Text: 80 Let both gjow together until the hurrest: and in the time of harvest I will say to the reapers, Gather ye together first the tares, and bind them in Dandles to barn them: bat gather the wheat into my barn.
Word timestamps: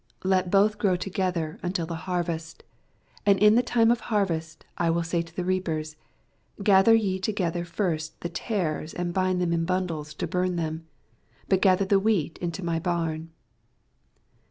80 0.21 0.27
Let 0.29 0.49
both 0.49 0.77
gjow 0.79 0.97
together 0.97 1.59
until 1.61 1.85
the 1.85 1.95
hurrest: 2.09 2.63
and 3.23 3.37
in 3.37 3.53
the 3.53 3.61
time 3.61 3.91
of 3.91 3.99
harvest 3.99 4.65
I 4.75 4.89
will 4.89 5.03
say 5.03 5.21
to 5.21 5.35
the 5.35 5.45
reapers, 5.45 5.95
Gather 6.63 6.95
ye 6.95 7.19
together 7.19 7.63
first 7.65 8.19
the 8.21 8.29
tares, 8.29 8.95
and 8.95 9.13
bind 9.13 9.39
them 9.39 9.53
in 9.53 9.63
Dandles 9.67 10.15
to 10.17 10.25
barn 10.25 10.55
them: 10.55 10.87
bat 11.49 11.61
gather 11.61 11.85
the 11.85 11.99
wheat 11.99 12.39
into 12.39 12.65
my 12.65 12.79
barn. 12.79 13.29